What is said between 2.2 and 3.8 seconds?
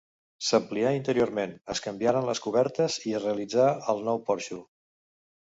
les cobertes i es realitzà